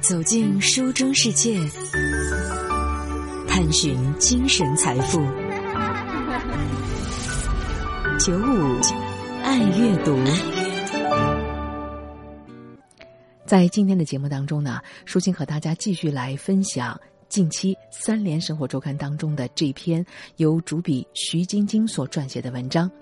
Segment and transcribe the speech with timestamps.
[0.00, 1.60] 走进书中世界，
[3.46, 5.18] 探寻精神财富。
[8.18, 8.80] 九五
[9.42, 10.16] 爱阅读，
[13.44, 16.98] 在今天的节目当中呢，舒心和大家继续来分享
[17.28, 20.04] 近期《三联生活周刊》当中的这篇
[20.36, 22.88] 由主笔徐晶晶所撰写的文章《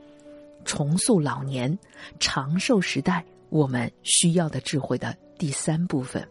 [0.65, 1.79] 重塑老年
[2.19, 6.27] 长寿时代我们需要的智慧》的第三部分。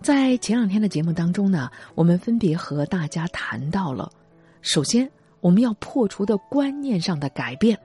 [0.00, 4.10] 在前两天的节目当中呢，我们分别和大家谈到了，
[4.62, 7.78] 首先我们要破除的观念上的改变，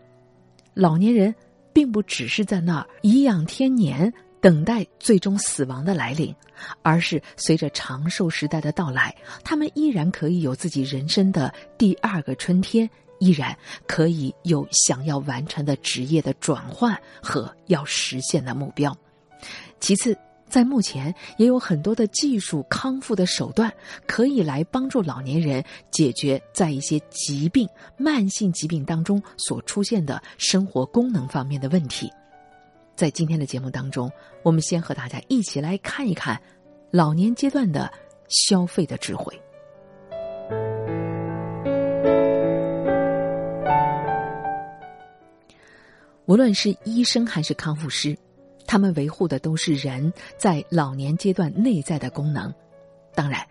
[0.76, 1.34] 老年人
[1.74, 6.34] 并不只是在那儿颐养天年，等待最终死亡的来临，
[6.84, 12.88] 而是随着长寿时代的到来，他们依然可以有自己人生的第二个春天，
[13.20, 13.58] 依然
[13.88, 18.96] 可以有想要完成的职业的转换和要实现的目标。
[19.80, 20.16] 其次。
[20.54, 23.74] 在目前，也有很多的技术康复的手段，
[24.06, 32.08] 可以来帮助老年人解决在一些疾病、慢性疾病当中所出现的生活功能方面的问题。
[32.96, 34.12] 在今天的节目当中，
[34.44, 36.40] 我们先和大家一起来看一看
[36.92, 37.92] 老年阶段的
[38.30, 39.34] 消费的智慧。
[46.28, 48.16] 无论是医生还是康复师。
[48.74, 52.52] 他们维护的都是人在老年阶段内在的功能。
[53.14, 53.46] 当然，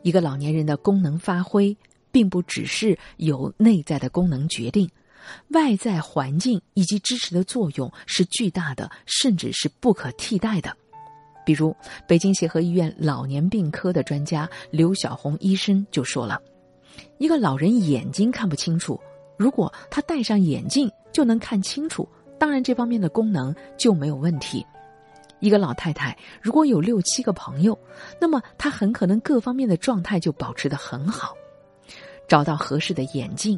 [0.00, 1.76] 一个老年人的功能发挥，
[2.10, 4.90] 并不只是由内在的功能决定，
[5.48, 10.74] 外在环境以及支持的作用是巨大的，甚至是不可替代的。
[11.44, 11.76] 比如，
[12.08, 16.40] 北京协和医院老年病科的专家刘晓红医生就说了
[17.20, 18.98] ：“一个老人眼睛看不清楚，
[19.36, 22.08] 如果他戴上眼镜就能看清楚。”
[22.42, 24.66] 当然，这方面的功能就没有问题。
[25.38, 27.78] 一个老太太如果有六七个朋友，
[28.20, 31.36] 那么她很可能各方面的状态就保持得很好。
[32.26, 33.56] 找到合适的眼镜，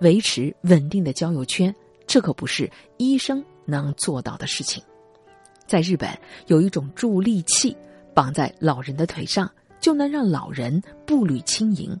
[0.00, 1.72] 维持稳定的交友圈，
[2.04, 4.82] 这可不是医生能做到的事情。
[5.64, 6.10] 在日本，
[6.48, 7.76] 有一种助力器，
[8.12, 9.48] 绑在老人的腿上，
[9.78, 11.96] 就能让老人步履轻盈。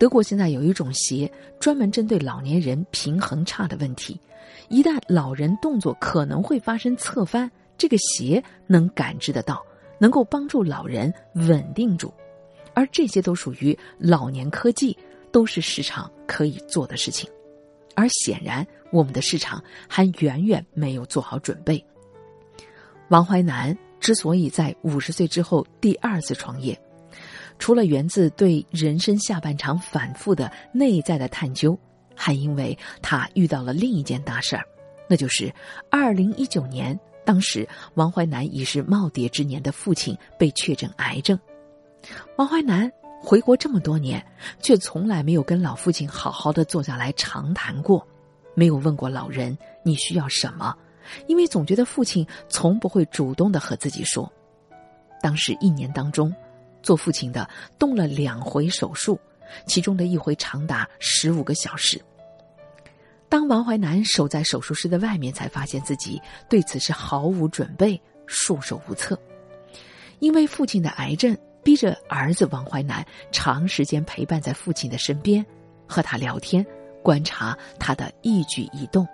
[0.00, 1.30] 德国现在有一种鞋，
[1.60, 4.18] 专门针对老年人平衡差的问题。
[4.70, 9.62] 一旦老人动作可能会发生侧翻，这个鞋能感知得到，
[9.98, 12.10] 能够帮助老人稳定住，
[12.72, 14.96] 而这些都属于老年科技，
[15.30, 17.28] 都是市场可以做的事情。
[17.94, 21.84] 而显然，我们的市场还远远没有做好准备。
[23.08, 26.80] 王怀南之所以在五十岁之后第二次创业，
[27.60, 31.78] 除了源自对人生下半场反复的内在的探究。
[32.22, 34.62] 还因为他遇到了另一件大事儿，
[35.08, 35.50] 那就是
[35.90, 41.38] 二零一九年，当时王怀南已是耄耋之年的父亲被确诊癌症。
[42.36, 44.22] 王怀南回国这么多年，
[44.60, 48.06] 却从来没有跟老父亲好好的坐下来长谈过，
[48.54, 50.76] 没有问过老人你需要什么，
[51.26, 54.30] 因为总觉得父亲从不会主动的和自己说。
[55.22, 56.34] 当时一年当中，
[56.82, 57.48] 做父亲的
[57.78, 59.18] 动了两回手术，
[59.66, 62.00] 其中的一回长达十五个小时。
[63.28, 69.16] 当王怀南守在手术室的外面，才发现自己对此是毫无准备、束手无策。
[70.18, 75.46] 因为父亲的癌症，逼着儿子王怀南长时间陪伴在父亲的身边，
[75.86, 76.66] 和他聊天，
[77.02, 79.06] 观察他的一举一动。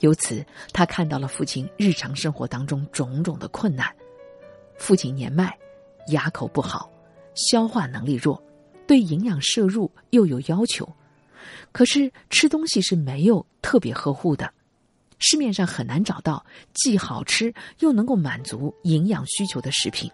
[0.00, 3.88] 由此，他看到了父亲日常生活当中种种的困难。
[4.76, 5.56] 父亲年迈，
[6.08, 6.90] 牙口不好，
[7.34, 8.42] 消化能力弱，
[8.86, 10.88] 对营养摄入又有要求。
[11.72, 14.52] 可是吃东西是没有特别呵护的，
[15.18, 20.10] 市面上很难找到既好吃又能够满足营养需求的食品。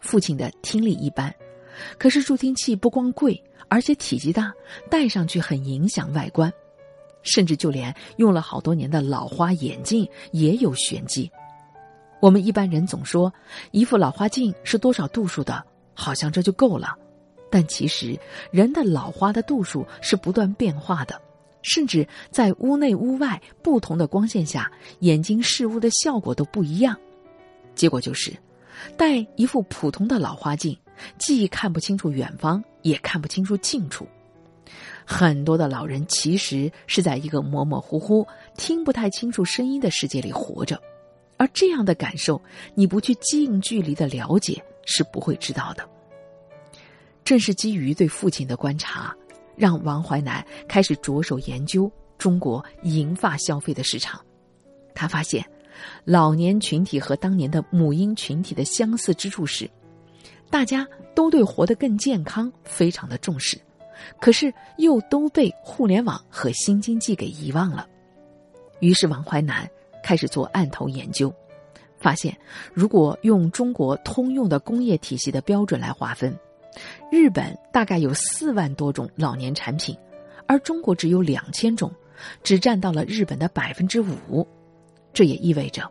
[0.00, 1.34] 父亲的听力一般，
[1.98, 4.52] 可是助听器不光贵，而且体积大，
[4.90, 6.50] 戴上去很影响外观，
[7.22, 11.30] 甚至就连用了好多年的老花眼镜也有玄机。
[12.20, 13.32] 我们一般人总说
[13.70, 15.64] 一副老花镜是多少度数的，
[15.94, 16.96] 好像这就够了。
[17.50, 18.16] 但其实，
[18.52, 21.20] 人的老花的度数是不断变化的，
[21.62, 24.70] 甚至在屋内屋外不同的光线下，
[25.00, 26.96] 眼睛视物的效果都不一样。
[27.74, 28.32] 结果就是，
[28.96, 30.78] 戴一副普通的老花镜，
[31.18, 34.06] 既看不清楚远方，也看不清楚近处。
[35.04, 38.24] 很多的老人其实是在一个模模糊糊、
[38.56, 40.80] 听不太清楚声音的世界里活着，
[41.40, 42.38] 而这样的感受，
[42.74, 45.88] 你不去近距离的了解，是不会知道的。
[47.24, 49.16] 正是基于对父亲的观察，
[49.56, 54.20] 让王怀南开始着手研究中国银发消费的市场。
[54.94, 55.42] 他发现，
[56.04, 59.66] 老年群体和当年的母婴群体的相似之处是，
[60.50, 63.58] 大家都对活得更健康非常的重视，
[64.20, 67.88] 可是又都被互联网和新经济给遗忘了。
[68.80, 69.66] 于是王淮南
[70.02, 71.32] 开始做案头研究，
[71.98, 72.36] 发现
[72.72, 76.36] 如果用中国通用的工业体系的标准来划分，
[77.10, 79.96] 日本大概有四万多种老年产品，
[80.46, 81.92] 而中国只有两千种，
[82.42, 84.46] 只占到了日本的百分之五。
[85.12, 85.90] 这也意味着，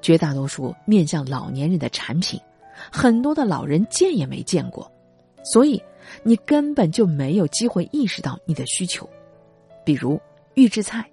[0.00, 2.40] 绝大多数面向老年人的产品，
[2.90, 4.90] 很多的老人见也没见过，
[5.44, 5.80] 所以
[6.22, 9.08] 你根本就没有机会意识到你的需求。
[9.84, 10.18] 比如
[10.54, 11.06] 预制菜，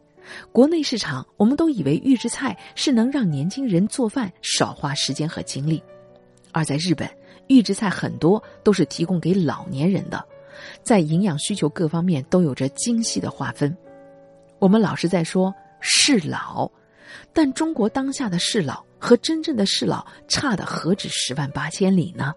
[0.52, 5.82] 国内市场我们都以为预制菜是能让年轻人做饭少花时间和精力，
[6.52, 7.10] 而在日本，
[7.48, 10.24] 预制菜很多都是提供给老年人的，
[10.84, 13.76] 在营养需求各方面都有着精细的划分。
[14.60, 16.72] 我们老是在说适老。
[17.34, 22.34] 但中国当下的适老和真正的适老差的何止十万八千里呢？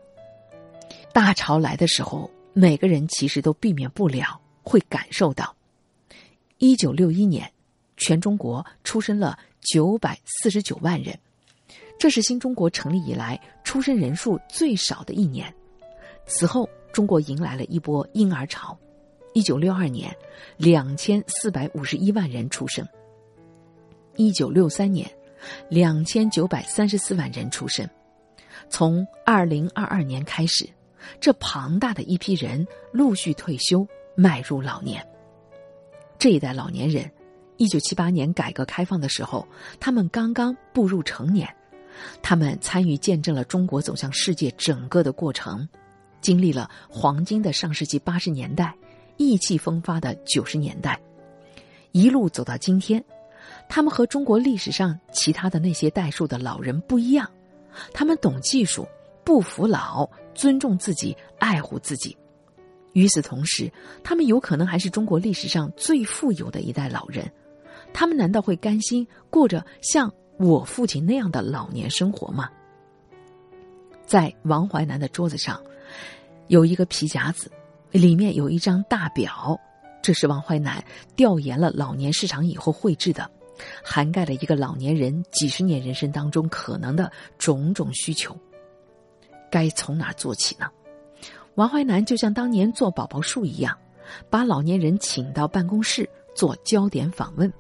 [1.13, 5.55] 大潮来的时候，每个人其实都避免不了会感受到。
[6.59, 7.49] 一九六一年，
[7.97, 11.19] 全中国出生了九百四十九万人，
[11.99, 15.53] 这是新中国成立以来出生人数最少的一年。
[16.27, 18.77] 此后，中国迎来了一波婴儿潮，
[19.33, 20.15] 一九六二年，
[20.57, 22.87] 两千四百五十一万人出生。
[24.17, 25.11] 一九六三年，
[25.69, 27.89] 两千九百三十四万人出生。
[28.71, 30.69] 从二零二二年开始，
[31.21, 33.87] 这庞大的一批人陆续退休，
[34.17, 35.07] 迈入老年。
[36.19, 37.11] 这一代老年人，
[37.57, 39.47] 一九七八年改革开放的时候，
[39.79, 41.49] 他们刚刚步入成年，
[42.23, 45.69] 他们参与见证了中国走向世界整个的过程，
[46.21, 48.75] 经历了黄金的上世纪八十年代，
[49.17, 51.01] 意气风发的九十年代，
[51.93, 53.03] 一路走到今天。
[53.69, 57.31] 他们和中国历史上其他的那些代数的老人不一样，
[57.93, 58.87] 他们懂技术，
[59.23, 62.17] 不服老，尊重自己，爱护自己。
[62.95, 63.71] 与此同时，
[64.03, 67.31] 他们有可能还是中国历史上最富有的一代老人。
[67.95, 72.51] 他们难道会甘心过着像我父亲那样的老年生活吗？
[74.05, 75.59] 在王淮南的桌子上，
[76.49, 77.51] 有一个皮夹子，
[77.93, 79.59] 里面有一张大表，
[80.03, 80.85] 这是王淮南
[81.17, 83.31] 调研了老年市场以后绘制的。
[83.85, 88.37] 涵盖了一个老年人几十年人生当中可能的种种需求，
[89.49, 90.69] 该从哪做起呢？
[91.55, 93.79] 王淮南就像当年做宝宝树一样，
[94.29, 97.51] 把老年人请到办公室做焦点访问。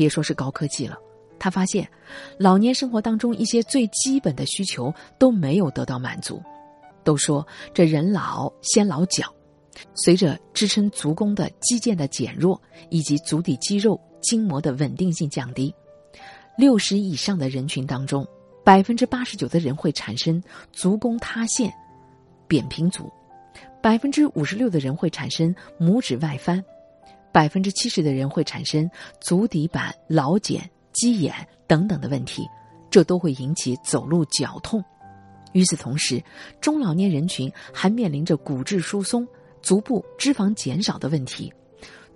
[0.00, 0.96] 别说是高科技了，
[1.38, 1.86] 他发现
[2.38, 6.42] 老年生活当中一些最基本的需求都没有得到满足。
[7.04, 9.26] 都说这人老先老脚，
[9.94, 12.58] 随着支撑足弓的肌腱的减弱
[12.88, 14.00] 以及足底肌肉。
[14.22, 15.74] 筋膜的稳定性降低，
[16.56, 18.26] 六十以上的人群当中，
[18.64, 20.42] 百分之八十九的人会产生
[20.72, 21.70] 足弓塌陷、
[22.46, 23.10] 扁平足，
[23.82, 26.62] 百分之五十六的人会产生拇指外翻，
[27.32, 28.90] 百分之七十的人会产生
[29.20, 31.34] 足底板老茧、鸡眼
[31.66, 32.46] 等等的问题，
[32.90, 34.82] 这都会引起走路脚痛。
[35.52, 36.22] 与此同时，
[36.60, 39.26] 中老年人群还面临着骨质疏松、
[39.62, 41.52] 足部脂肪减少的问题。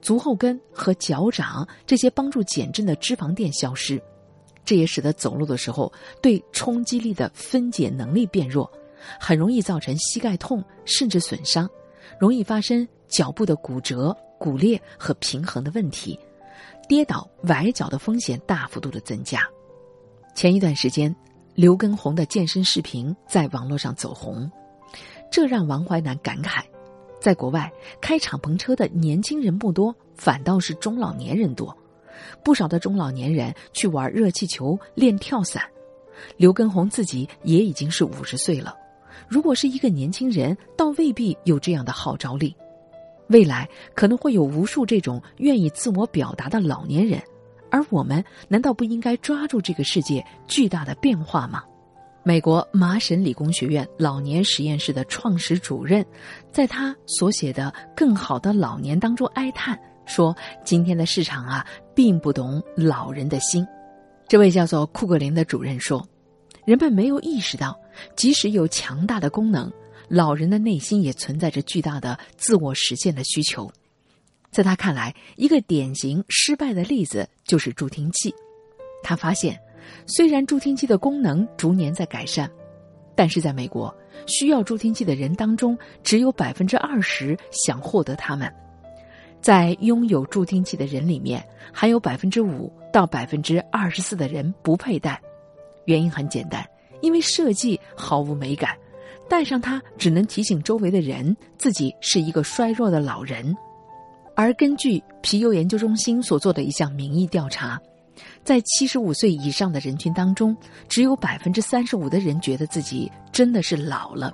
[0.00, 4.00] 足后跟和脚掌这些帮助减震的脂肪垫消失，
[4.64, 5.90] 这也使得走路的时候
[6.20, 8.70] 对冲击力的分解能力变弱，
[9.18, 11.68] 很容易造成膝盖痛甚至损伤，
[12.20, 16.18] 容易发生脚部的骨折、骨裂和平衡的问题，
[16.88, 19.40] 跌倒崴脚的风险大幅度的增加。
[20.34, 21.14] 前一段时间，
[21.54, 24.50] 刘畊宏的健身视频在网络上走红，
[25.30, 26.62] 这让王淮南感慨。
[27.20, 27.72] 在国外
[28.02, 31.74] 开敞篷车的年轻人不多，反倒是中老年人多。
[32.44, 35.62] 不少的中老年人去玩热气球、练跳伞。
[36.36, 38.76] 刘畊宏自己也已经是五十岁了，
[39.26, 42.54] 如果是一个年轻人，倒未必有这样的号召力。
[43.28, 47.20] 未来可能会有无数这种愿意自我表达的老年人，
[47.70, 51.62] 而我们难道不应该抓住这个世界巨大的变化吗？
[52.26, 56.04] 美国麻省理工学院老年实验室的创始主任，
[56.50, 63.66] 在他所写的《更好的老年》当中哀叹说：“今天的市场啊，并不懂老人的心。”
[64.26, 66.02] 这位叫做库格林的主任说
[66.64, 67.78] ：“人们没有意识到，
[68.16, 69.70] 即使有强大的功能，
[70.08, 73.70] 老人的内心也存在着巨大的自我实现的需求。”
[74.50, 78.34] 在他看来，一个典型失败的例子就是助听器。
[79.02, 79.58] 他发现。
[80.06, 82.50] 虽然助听器的功能逐年在改善，
[83.14, 83.94] 但是在美国，
[84.26, 88.50] 需要助听器的人当中，只有百分之二十想获得它们。
[89.42, 95.20] 在拥有助听器的人里面，还有百分之五到百分之二十四的人不佩戴。
[95.84, 96.66] 原因很简单，
[97.02, 98.74] 因为设计毫无美感，
[99.28, 103.56] 戴上它只能提醒周围的人自己是一个衰弱的老人。
[104.36, 107.80] 而根据皮尤研究中心所做的一项民意调查，
[108.42, 110.56] 在七十五岁以上的人群当中，
[110.88, 114.32] 只有百分之三十五的人觉得自己真的是老了。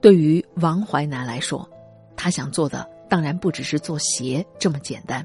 [0.00, 1.68] 对于王淮南来说，
[2.16, 5.24] 他想做的当然不只是做鞋这么简单。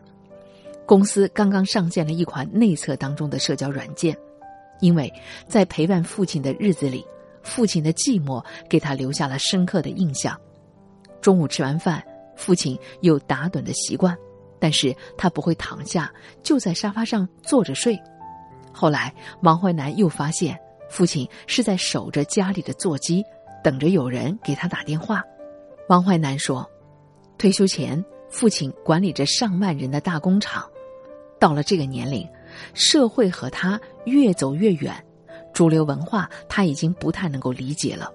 [0.85, 4.15] 公司刚刚上线了一款内测当中的社交软件，
[4.81, 5.11] 因为
[5.47, 7.03] 在陪伴父亲的日子里，
[7.45, 10.37] 父亲的寂寞给他留下了深刻的印象。
[11.21, 12.03] 中午吃完饭。
[12.37, 14.13] 父亲有打盹的习惯，
[14.59, 17.97] 但是他不会躺下，就在沙发上坐着睡。
[18.73, 20.59] 后来，王怀南又发现
[20.89, 23.23] 父亲是在守着家里的座机，
[23.63, 25.23] 等着有人给他打电话。
[25.87, 26.69] 王怀南说
[27.39, 30.69] ：“退休前，父亲管理着上万人的大工厂，
[31.39, 32.27] 到了这个年龄，
[32.73, 34.93] 社会和他越走越远，
[35.55, 38.13] 主流文化他已经不太能够理解了，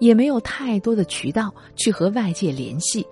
[0.00, 3.06] 也没有太多的渠道去和外界联系。”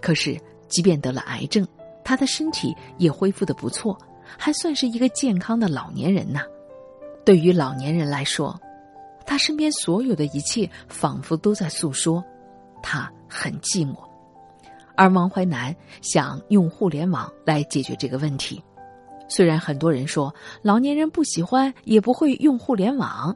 [0.00, 0.38] 可是，
[0.68, 1.66] 即便得了癌症，
[2.04, 3.98] 他的身体也恢复的不错，
[4.38, 6.40] 还算是一个健康的老年人呢。
[7.24, 8.58] 对于老年人来说，
[9.26, 12.22] 他身边所有的一切仿佛都在诉说，
[12.82, 13.96] 他很寂寞。
[14.96, 18.62] 而王怀南想用互联网来解决这个问题。
[19.30, 23.34] 虽然很多人说老年人不喜欢也不会用互联网，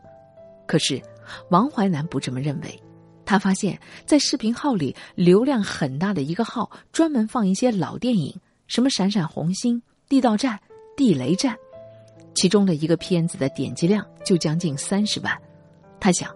[0.66, 1.00] 可是
[1.48, 2.82] 王怀南不这么认为。
[3.24, 9.76] 他发现，在视频号里流量很大的一个号，专门放一些老电影，什么《闪闪红星》
[10.10, 10.52] 《地道战》
[10.94, 11.54] 《地雷战》，
[12.34, 15.34] 其中的一个片子的点击量就将近三十万。
[15.98, 16.30] 他想，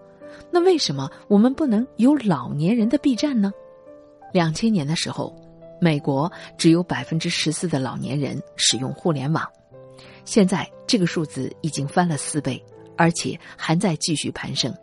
[0.49, 3.51] 那为什么我们不能有老年人的 B 站呢？
[4.33, 5.35] 两千年的时候，
[5.79, 9.47] 美国只有百分之十四的老年人使用互联网，
[10.25, 12.63] 现在这个数字已经翻了四倍，
[12.97, 14.73] 而且还在继续攀升。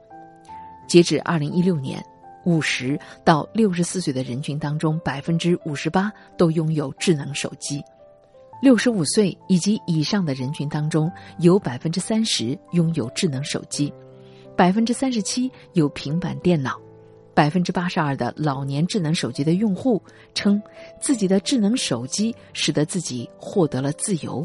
[0.89, 2.03] 截至二零一六年，
[2.45, 7.81] 五十到六十四岁的人群当中，百分之五十八都拥有智能手机；
[8.63, 11.11] 六十五岁以及以上的人群当中，
[11.41, 13.93] 有百分之三十拥有智能手机，
[14.57, 16.81] 百分之三十七有平板电脑，
[17.37, 20.03] 百分之八十二的老年智能手机的用户
[20.35, 20.61] 称，
[20.99, 24.45] 自己的智能手机使得自己获得了自由。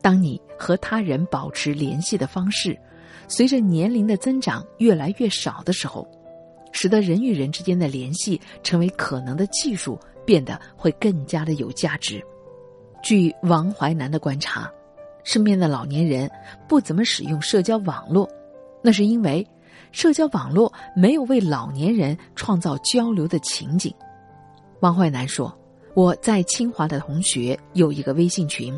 [0.00, 2.76] 当你和他人保持联系的方式。
[3.28, 6.06] 随着年龄的增长越来越少的时候，
[6.70, 12.20] 使得人与人之间的联系成为可能的技术变得会更加的有价值。
[13.02, 14.70] 据王淮南的观察，
[15.24, 16.30] 身边的老年人
[16.68, 18.28] 不怎么使用社交网络，
[18.82, 19.46] 那是因为
[19.92, 23.94] 社交网络没有为老年人创造交流的情景。
[24.80, 25.56] 王淮南说
[25.94, 28.76] ：“我在清华的同学有一个微信群，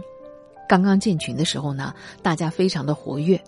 [0.68, 3.42] 刚刚建群的时候呢，大家非常的活跃。”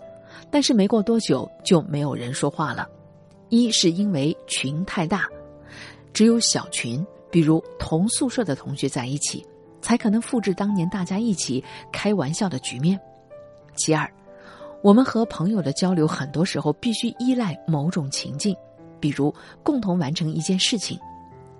[0.49, 2.87] 但是没过多久就没有人说话了，
[3.49, 5.27] 一是因为群太大，
[6.13, 9.45] 只有小群，比如同宿舍的同学在一起，
[9.81, 12.97] 才可能复制当年大家一起开玩笑的局面；
[13.75, 14.09] 其二，
[14.83, 18.55] 我们和朋友的交流很多时候必须依赖某种情境，
[18.99, 20.99] 比如共同完成一件事情，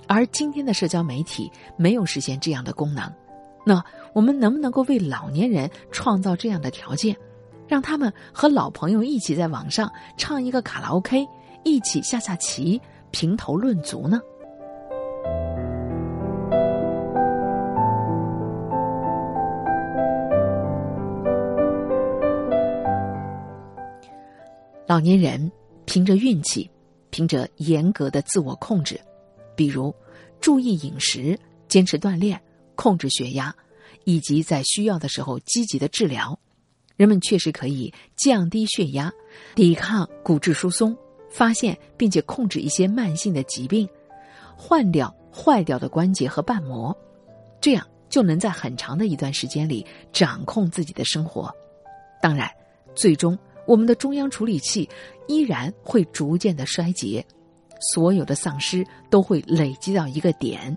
[0.08, 3.12] 而今天的社交媒体没有实现这样的功能，
[3.66, 3.84] 那
[4.14, 7.16] 我们能不能够为老年人创造这样的条件？
[7.68, 11.28] 让他们和老朋友一起在网上唱一个卡拉 OK，
[11.64, 12.80] 一起下下棋，
[13.12, 14.22] 评头论足呢。
[24.88, 25.52] 老年人
[25.86, 26.70] 凭着运气，
[27.10, 28.98] 凭着严格的自我控制，
[29.54, 29.94] 比如
[30.40, 32.42] 注意饮食、坚持锻炼、
[32.74, 33.54] 控制血压，
[34.06, 36.40] 以及在需要的时候积极的治疗。
[36.96, 39.12] 人们确实可以降低血压，
[39.56, 40.98] 抵抗骨质疏松，
[41.30, 43.88] 发现并且控制一些慢性的疾病，
[44.56, 46.98] 换掉坏掉的关节和瓣膜，
[47.60, 51.54] 这样就能在很长的一段时间里掌控自己的生活。
[52.22, 52.50] 当然，
[52.96, 54.90] 最终我们的中央处理器
[55.28, 57.24] 依然会逐渐的衰竭，
[57.94, 60.76] 所有的丧失都会累积到一个点，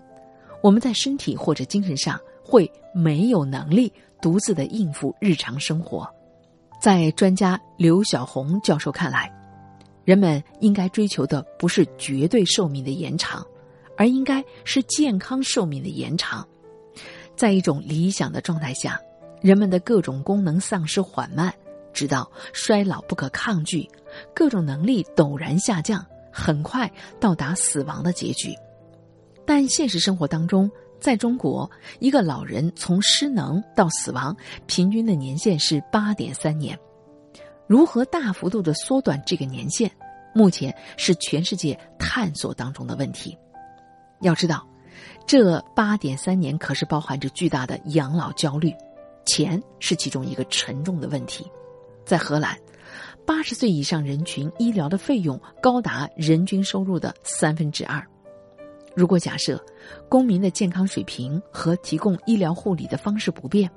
[0.61, 3.91] 我们在身体或者精神上会没有能力。
[4.21, 6.07] 独自的应付日常生活，
[6.79, 9.27] 在专家刘晓红教授看来，
[10.05, 13.43] 人们应该追求的不是绝对寿命的延长，
[13.97, 16.47] 而应该是健康寿命的延长。
[17.35, 19.01] 在一种理想的状态下，
[19.41, 21.51] 人们的各种功能丧失缓慢，
[21.93, 23.89] 直到衰老不可抗拒，
[24.33, 28.55] 各种能力陡然下降，很快到达死亡的结局。
[29.45, 30.69] 但现实生活当中，
[30.99, 31.69] 在中国，
[31.99, 34.35] 一个老人从失能到死亡，
[34.67, 36.77] 平均的年限是八点三年。
[37.67, 39.89] 如何大幅度的缩短这个年限，
[40.33, 43.37] 目前是全世界探索当中的问题。
[44.19, 44.65] 要知道，
[45.25, 48.73] 这八点三年可是包含着巨大的养老焦虑，
[49.25, 51.49] 钱是其中一个沉重的问题。
[52.11, 52.57] 在荷兰，
[53.25, 58.05] 八十岁以上人群医疗的费用高达人均收入的三分之二。
[58.93, 59.57] 如果假设
[60.09, 63.71] 公民的健康水平和提供医疗护理的方式不变，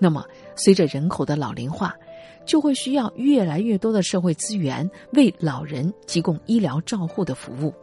[0.00, 1.94] 那么随着人口的老龄化，
[2.46, 7.74] 就会需要越来越多的社会资源为老人提供医疗照护的服务。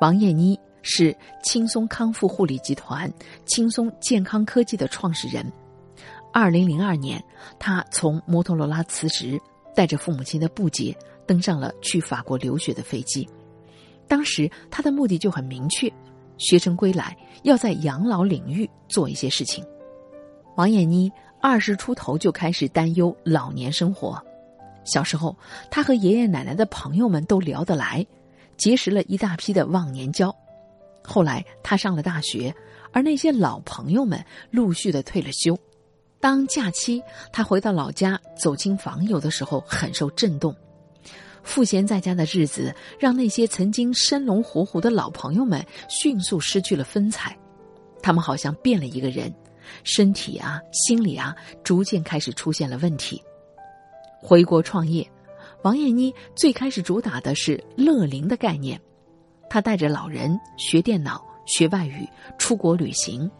[0.00, 3.12] 王艳妮是轻松康复护理集团
[3.44, 5.44] 轻松健康科技的创始人。
[6.38, 7.24] 二零零二年，
[7.58, 9.40] 他从摩托罗拉辞职，
[9.74, 10.94] 带着父母亲的不解，
[11.26, 13.26] 登上了去法国留学的飞机。
[14.06, 15.90] 当时他的目的就很明确。
[16.36, 19.64] 学成归来，要在养老领域做一些事情。
[20.56, 24.22] 王艳妮二十出头就开始担忧老年生活。
[24.84, 25.34] 小时候，
[25.70, 28.06] 她和爷爷奶奶的朋友们都聊得来，
[28.58, 30.30] 结识了一大批的忘年交。
[31.02, 32.54] 后来，她上了大学，
[32.92, 35.58] 而那些老朋友们陆续的退了休。
[36.20, 40.54] 当假期，他回到老家走亲访友的时候，很受震动。
[41.42, 47.36] 赋闲在家的日子，让那些曾经生龙活虎的老朋友们迅速失去了风采。
[48.02, 49.32] 他们好像变了一个人，
[49.84, 53.22] 身体啊、心理啊，逐渐开始出现了问题。
[54.18, 55.08] 回国创业，
[55.62, 58.80] 王艳妮最开始主打的是乐龄的概念。
[59.48, 62.08] 她带着老人学电脑、学外语、
[62.38, 63.30] 出国旅行。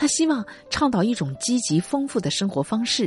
[0.00, 3.06] 他希望倡导一种积极丰富的生活方式。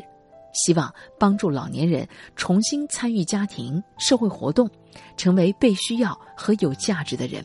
[0.53, 4.69] 希望帮助老年人重新参与家庭、社会活动，
[5.17, 7.43] 成为被需要和有价值的人。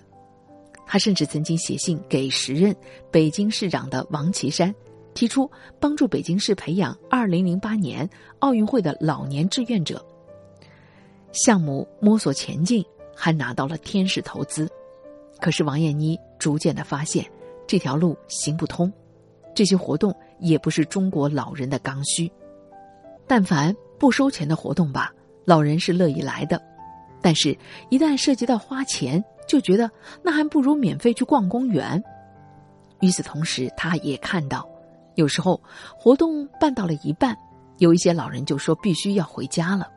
[0.84, 2.76] 他甚至曾经写信给时任
[3.10, 4.74] 北京市长的王岐山，
[5.14, 5.50] 提出
[5.80, 8.06] 帮助北京市培养2008年
[8.40, 10.04] 奥运会的老年志愿者。
[11.32, 12.84] 项目摸索前进，
[13.16, 14.68] 还拿到了天使投资。
[15.40, 17.24] 可是王艳妮逐渐的发现，
[17.66, 18.92] 这条路行不通，
[19.58, 22.30] 这些活动也不是中国老人的刚需。
[23.26, 25.12] 但凡不收钱的活动吧，
[25.44, 26.56] 老人是乐意来的；
[27.20, 27.58] 但是，
[27.90, 29.90] 一旦涉及到花钱，就觉得
[30.22, 32.00] 那还不如免费去逛公园。
[33.00, 34.64] 与此同时，他也看到，
[35.16, 35.60] 有时候
[35.98, 37.36] 活动办到了一半，
[37.78, 39.90] 有一些老人就说必须要回家了。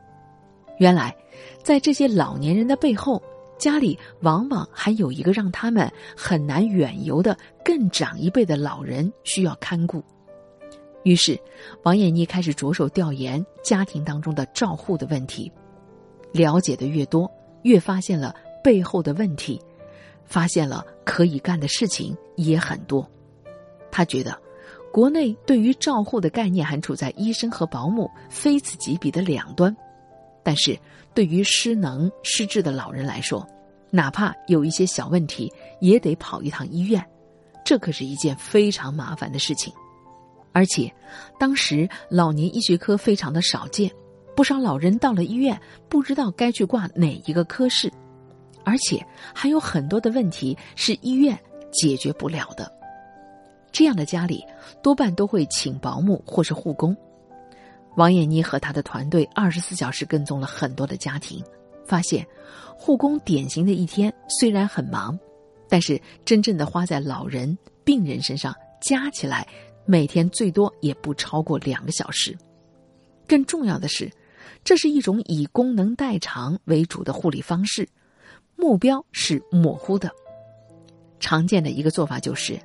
[0.78, 1.14] 原来，
[1.62, 3.22] 在这些老年人的背后，
[3.62, 10.02] 家里往往还有一个让他们很难远游的更长一辈的老人需要看顾。
[11.04, 11.38] 于是，
[11.84, 15.48] 王艳妮开始着手调研家庭当中的照护的问题，
[16.32, 17.30] 了解的越多，
[17.62, 19.62] 越发现了背后的问题，
[20.24, 23.08] 发现了可以干的事情也很多。
[23.92, 24.36] 他觉得，
[24.92, 29.76] 国内对于照护的概念还处在医生和保姆非此即彼的两端，
[30.42, 30.78] 但是
[31.14, 33.46] 对于失能失智的老人来说，
[33.90, 37.04] 哪怕有一些小问题，也得跑一趟医院，
[37.64, 39.72] 这可是一件非常麻烦的事情。
[40.52, 40.92] 而且，
[41.38, 43.90] 当时老年医学科非常的少见，
[44.34, 47.90] 不少老人到了医院不知道该去挂哪一个科室，
[48.64, 51.38] 而且还有很多的问题是医院
[51.70, 52.70] 解决不了的。
[53.70, 54.44] 这样的家里
[54.82, 56.94] 多半都会请保姆或是护工。
[57.96, 61.42] 王艳妮和她的团队二十四小时跟踪了很多的家庭，
[61.84, 62.26] 发现
[62.76, 65.18] 护工典型的一天虽然很忙，
[65.68, 69.46] 但是真正的花在老人、病人身上加起来。
[69.84, 72.38] 每天最多也不超过两个小时。
[73.26, 74.08] 更重要的是，
[74.62, 77.88] 这是一种以功能代偿为主的护理方式，
[78.54, 80.08] 目标是模糊的。
[81.18, 82.56] 常见的一个做法就是，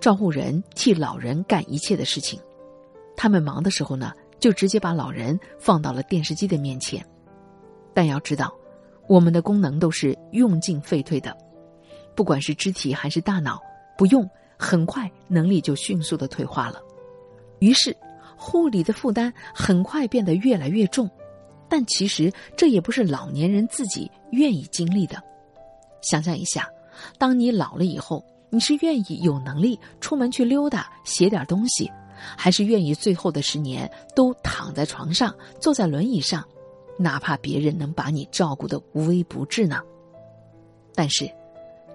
[0.00, 2.40] 照护人替老人干一切的事情。
[3.16, 7.04] 他们忙的时候呢，就直接把老人放到了电视机的面前。
[7.94, 8.54] 但要知道，
[9.06, 11.36] 我们的功能都是用进废退的，
[12.14, 13.60] 不管是肢体还是大脑，
[13.96, 14.28] 不用。
[14.60, 16.82] 很快，能力就迅速的退化了，
[17.60, 17.96] 于是
[18.36, 21.08] 护理的负担很快变得越来越重。
[21.68, 25.22] 但其实这也不是老年人自己愿意经历的。
[26.02, 26.68] 想象一下，
[27.18, 28.20] 当你老了以后，
[28.50, 31.88] 你是愿意有能力出门去溜达、写点东西，
[32.36, 36.46] 还是愿意最后的十年都躺在床上、坐在轮椅上，
[36.98, 39.80] 哪怕别人能把你照顾的无微不至呢？
[40.94, 41.30] 但是，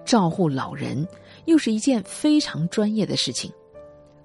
[0.04, 1.06] 照护老人。
[1.46, 3.52] 又是一件非常专业的事情，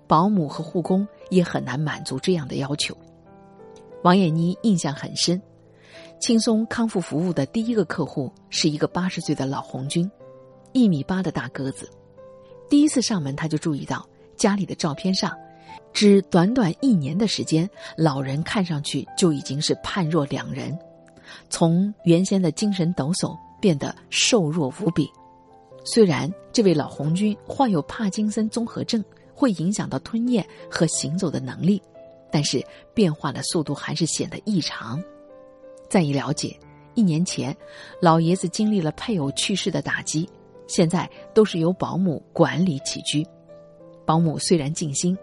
[0.07, 2.95] 保姆和护工也很难满足这样的要求。
[4.03, 5.41] 王艳妮印象很深，
[6.21, 10.09] 轻松康复服务的第一个客户是一个八十岁的老红军，
[10.71, 11.89] 一米八的大个子。
[12.69, 14.07] 第一次上门，他就注意到
[14.37, 15.37] 家里的照片上，
[15.93, 20.77] 只短短一年的时间，老人看上去就已经是判若两人，
[21.49, 25.09] 从原先的精神抖擞变得瘦弱无比。
[25.83, 31.81] 虽然这位老红军患有帕金森综合症，会影响到吞咽和行走的能力，
[32.31, 35.01] 但是变化的速度还是显得异常。
[35.89, 36.57] 再一了解，
[36.93, 37.55] 一年前，
[38.01, 40.29] 老爷子经历了配偶去世的打击，
[40.67, 43.25] 现在都是由保姆管理起居。
[44.05, 45.17] 保姆虽然尽心，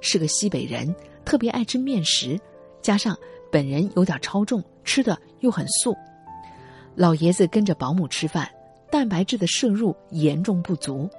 [0.00, 2.38] 是个西北人，特别爱吃面食，
[2.82, 3.16] 加上
[3.50, 5.96] 本人有点超重，吃的又很素，
[6.94, 8.50] 老爷子跟着保姆吃饭。
[8.88, 11.10] 蛋白质的摄入严重不足。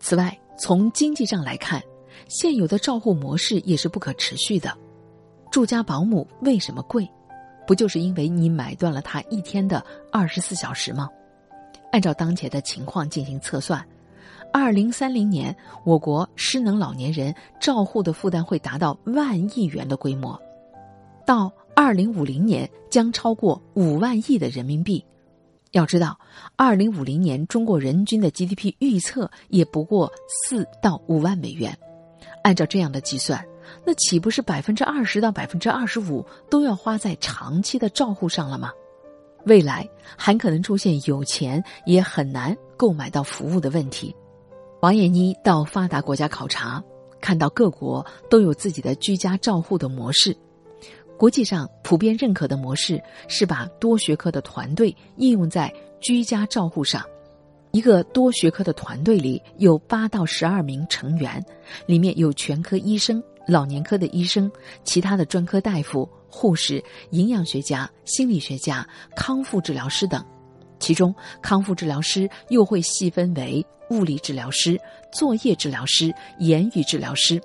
[0.00, 1.82] 此外，从经济上来看，
[2.28, 4.74] 现有的照护模式也是不可持续的。
[5.50, 7.06] 住家保姆为什么贵？
[7.66, 11.10] 不就是因为你买断了他一天的二十四小时吗？
[11.92, 13.86] 按照当前的情况进行测算，
[14.52, 20.40] 二零三零年我国失能老年人照护的负担会达到万亿元的规模，
[21.26, 25.02] 到二零五零年将超过五万亿的人民币。
[25.70, 26.18] 要知道，
[26.54, 31.76] 二零五零年中国人均的 GDP 预测也不过四到五万美元。
[32.42, 33.42] 按照这样的计算，
[33.86, 38.70] 那岂不是百分之二十到百分之二十五都要花在长期的照护上了吗？
[39.46, 44.14] 未来还可能出现有钱也很难购买到服务的问题。
[44.82, 46.82] 王艳妮到发达国家考察，
[47.20, 50.36] 看到各国都有自己的居家照护的模式。
[51.16, 57.00] 国际上普遍认可的模式是把多学科的团队应用在居家照护上。
[57.70, 61.40] 一个多学科的团队里有八到十二名成员，
[61.86, 64.50] 里面有全科医生、老年科的医生、
[64.82, 70.20] 其他的专科大夫、护士、营养学家、心理学家、康复治疗师等。
[70.80, 74.80] 其中，康复治疗师又会细分为物理治疗师、
[75.12, 77.40] 作业治疗师、言语治疗师。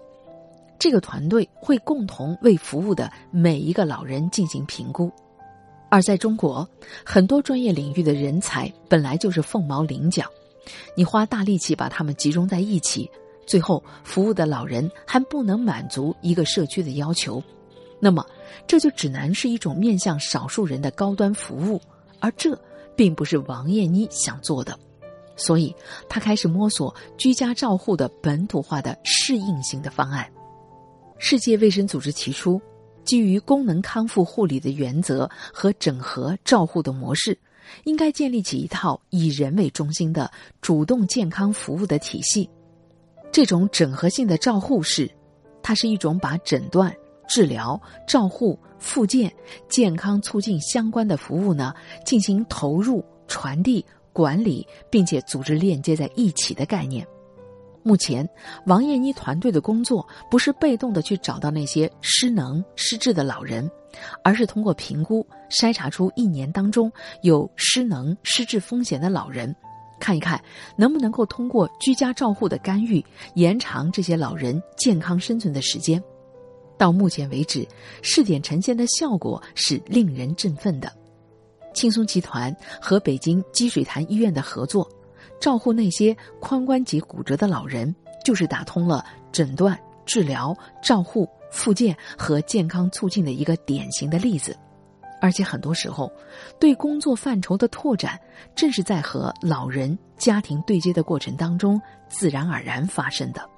[0.80, 5.12] 这个团队会共同为服务的每一个老人进行评估，
[5.90, 6.68] 而在中国，
[7.04, 10.24] 很多专业领域的人才本来就是凤毛麟角，
[10.96, 13.10] 你花大力气把他们集中在一起，
[13.48, 17.42] 最后服务的老人还不能满足一个社区的要求，
[18.00, 18.24] 那么
[18.68, 21.82] 这就只能是一种面向少数人的高端服务，
[22.20, 22.56] 而这
[22.96, 24.78] 并不是王艳妮想做的，
[25.38, 25.74] 所以
[26.10, 30.30] 他开始摸索居家照护的本土化的适应性的方案。
[31.18, 32.60] 世界卫生组织提出，
[33.06, 37.40] 基于功能康复护理的原则和整合照护的模式，
[37.86, 40.30] 应该建立起一套以人为中心的
[40.62, 42.50] 主动健康服务的体系。
[43.32, 45.10] 这种整合性的照护是，
[45.62, 46.94] 它是一种把诊断、
[47.28, 49.32] 治疗、照护、复健、
[49.70, 51.74] 健康促进相关的服务呢
[52.06, 53.86] 进行投入、传递、
[54.18, 57.06] 管理，并且组织链接在一起的概念。
[57.84, 58.28] 目前，
[58.66, 63.70] 王艳妮团队的工作不是被动的去找到那些失能失智的老人，
[64.24, 69.56] 而是通过评估筛查出一年当中有失能失智风险的老人，
[70.00, 70.42] 看一看
[70.76, 76.02] 能不能够通过居家照护的干预延长这些老人健康生存的时间。
[76.76, 77.68] 到目前为止，
[78.02, 80.92] 试点呈现的效果是令人振奋的。
[81.78, 84.90] 轻松集团和北京积水潭医院的合作。
[85.40, 94.58] 照护那些髋关节骨折的老人，就是打通了诊断、治疗、照护、复健和健康促进的一个典型的例子。
[95.22, 96.12] 而且很多时候，
[96.60, 98.20] 对工作范畴的拓展，
[98.56, 103.57] 正是在和老人家庭对接的过程当中自然而然发生的。